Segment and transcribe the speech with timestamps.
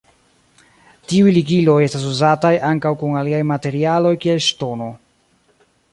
[1.11, 4.89] Tiuj ligiloj estas uzataj ankaŭ kun aliaj materialoj kiel ŝtono.